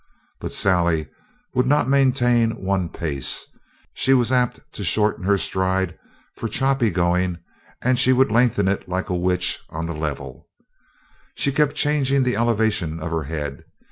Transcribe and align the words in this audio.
But 0.39 0.51
Sally 0.51 1.09
would 1.53 1.67
not 1.67 1.87
maintain 1.87 2.55
one 2.59 2.89
pace. 2.89 3.45
She 3.93 4.15
was 4.15 4.31
apt 4.31 4.59
to 4.73 4.83
shorten 4.83 5.25
her 5.25 5.37
stride 5.37 5.95
for 6.35 6.49
choppy 6.49 6.89
going, 6.89 7.37
and 7.83 7.99
she 7.99 8.11
would 8.11 8.31
lengthen 8.31 8.67
it 8.67 8.89
like 8.89 9.11
a 9.11 9.15
witch 9.15 9.59
on 9.69 9.85
the 9.85 9.93
level. 9.93 10.47
She 11.35 11.51
kept 11.51 11.75
changing 11.75 12.23
the 12.23 12.35
elevation 12.35 12.99
of 12.99 13.11
her 13.11 13.25
head. 13.25 13.63